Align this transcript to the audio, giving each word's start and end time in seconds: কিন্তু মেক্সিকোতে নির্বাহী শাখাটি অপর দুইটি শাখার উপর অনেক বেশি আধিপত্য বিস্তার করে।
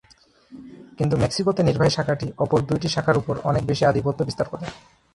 কিন্তু 0.97 1.15
মেক্সিকোতে 1.17 1.61
নির্বাহী 1.63 1.91
শাখাটি 1.97 2.27
অপর 2.37 2.59
দুইটি 2.69 2.87
শাখার 2.95 3.19
উপর 3.21 3.35
অনেক 3.49 3.63
বেশি 3.65 3.83
আধিপত্য 3.85 4.19
বিস্তার 4.23 4.47
করে। 4.51 4.65